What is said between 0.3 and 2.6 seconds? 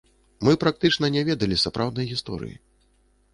Мы практычна не ведалі сапраўднай гісторыі.